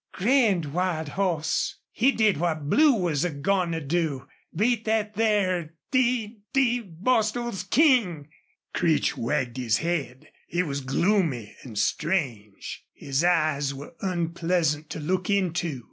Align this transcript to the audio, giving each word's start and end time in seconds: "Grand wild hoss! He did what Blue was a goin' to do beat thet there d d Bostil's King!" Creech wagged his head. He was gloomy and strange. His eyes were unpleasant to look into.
"Grand 0.13 0.73
wild 0.73 1.09
hoss! 1.09 1.75
He 1.91 2.11
did 2.11 2.37
what 2.37 2.67
Blue 2.67 2.93
was 2.95 3.23
a 3.23 3.29
goin' 3.29 3.71
to 3.73 3.79
do 3.79 4.27
beat 4.55 4.83
thet 4.85 5.13
there 5.13 5.75
d 5.91 6.39
d 6.53 6.79
Bostil's 6.79 7.61
King!" 7.61 8.27
Creech 8.73 9.15
wagged 9.15 9.57
his 9.57 9.77
head. 9.77 10.31
He 10.47 10.63
was 10.63 10.81
gloomy 10.81 11.55
and 11.61 11.77
strange. 11.77 12.83
His 12.91 13.23
eyes 13.23 13.75
were 13.75 13.93
unpleasant 14.01 14.89
to 14.89 14.99
look 14.99 15.29
into. 15.29 15.79